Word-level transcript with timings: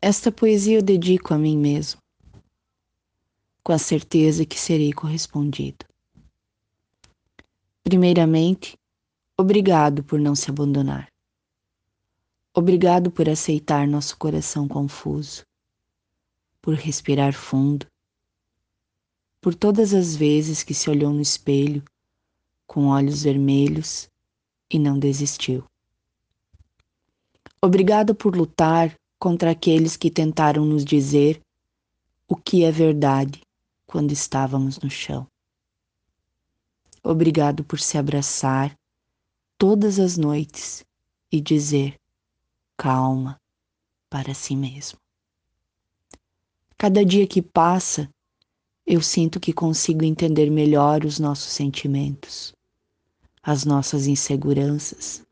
Esta 0.00 0.30
poesia 0.30 0.78
eu 0.78 0.82
dedico 0.82 1.34
a 1.34 1.38
mim 1.38 1.58
mesmo, 1.58 2.00
com 3.64 3.72
a 3.72 3.78
certeza 3.78 4.46
que 4.46 4.58
serei 4.58 4.92
correspondido. 4.92 5.84
Primeiramente, 7.82 8.78
obrigado 9.36 10.04
por 10.04 10.20
não 10.20 10.36
se 10.36 10.50
abandonar. 10.50 11.10
Obrigado 12.54 13.10
por 13.10 13.28
aceitar 13.28 13.88
nosso 13.88 14.16
coração 14.16 14.68
confuso, 14.68 15.44
por 16.62 16.74
respirar 16.74 17.32
fundo, 17.32 17.84
por 19.40 19.52
todas 19.52 19.92
as 19.92 20.14
vezes 20.14 20.62
que 20.62 20.74
se 20.74 20.88
olhou 20.88 21.12
no 21.12 21.20
espelho 21.20 21.82
com 22.68 22.86
olhos 22.86 23.24
vermelhos 23.24 24.08
e 24.70 24.78
não 24.78 24.96
desistiu. 24.96 25.64
Obrigado 27.60 28.14
por 28.14 28.36
lutar 28.36 28.96
contra 29.18 29.50
aqueles 29.50 29.96
que 29.96 30.10
tentaram 30.10 30.64
nos 30.64 30.84
dizer 30.84 31.40
o 32.28 32.36
que 32.36 32.64
é 32.64 32.70
verdade 32.70 33.40
quando 33.86 34.12
estávamos 34.12 34.78
no 34.78 34.90
chão. 34.90 35.26
Obrigado 37.02 37.64
por 37.64 37.80
se 37.80 37.96
abraçar 37.96 38.76
todas 39.56 39.98
as 39.98 40.16
noites 40.16 40.84
e 41.32 41.40
dizer 41.40 41.98
calma 42.76 43.40
para 44.08 44.34
si 44.34 44.54
mesmo. 44.54 44.98
Cada 46.76 47.04
dia 47.04 47.26
que 47.26 47.42
passa, 47.42 48.08
eu 48.86 49.02
sinto 49.02 49.40
que 49.40 49.52
consigo 49.52 50.04
entender 50.04 50.50
melhor 50.50 51.04
os 51.04 51.18
nossos 51.18 51.52
sentimentos, 51.52 52.54
as 53.42 53.64
nossas 53.64 54.06
inseguranças, 54.06 55.26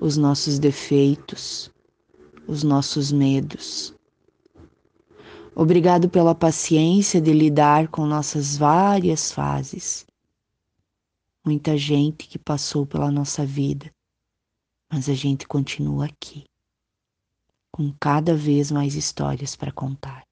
os 0.00 0.16
nossos 0.16 0.58
defeitos, 0.58 1.70
os 2.46 2.62
nossos 2.62 3.12
medos. 3.12 3.94
Obrigado 5.54 6.08
pela 6.08 6.34
paciência 6.34 7.20
de 7.20 7.32
lidar 7.32 7.88
com 7.88 8.06
nossas 8.06 8.56
várias 8.56 9.30
fases. 9.30 10.06
Muita 11.44 11.76
gente 11.76 12.26
que 12.26 12.38
passou 12.38 12.86
pela 12.86 13.10
nossa 13.10 13.44
vida, 13.44 13.92
mas 14.90 15.08
a 15.08 15.14
gente 15.14 15.46
continua 15.46 16.06
aqui 16.06 16.44
com 17.72 17.90
cada 17.98 18.36
vez 18.36 18.70
mais 18.70 18.94
histórias 18.94 19.56
para 19.56 19.72
contar. 19.72 20.24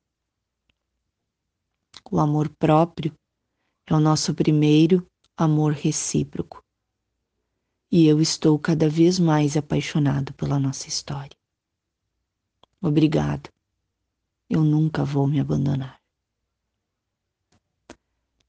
O 2.11 2.21
amor 2.21 2.51
próprio 2.59 3.15
é 3.87 3.95
o 3.95 4.01
nosso 4.01 4.35
primeiro 4.35 5.07
amor 5.37 5.73
recíproco. 5.73 6.63
E 7.91 8.07
eu 8.07 8.21
estou 8.21 8.59
cada 8.59 8.89
vez 8.89 9.19
mais 9.19 9.57
apaixonado 9.57 10.35
pela 10.35 10.59
nossa 10.59 10.87
história. 10.87 11.40
Obrigado. 12.83 13.51
Eu 14.49 14.65
nunca 14.65 15.05
vou 15.05 15.27
me 15.27 15.39
abandonar. 15.39 16.01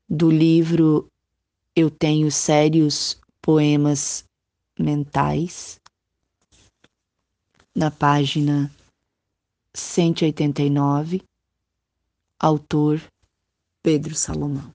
Do 0.09 0.31
livro 0.31 1.07
Eu 1.75 1.91
Tenho 1.91 2.31
Sérios 2.31 3.19
Poemas 3.41 4.23
Mentais, 4.79 5.79
na 7.75 7.91
página 7.91 8.71
189, 9.73 11.21
autor 12.39 13.01
Pedro 13.81 14.15
Salomão. 14.15 14.71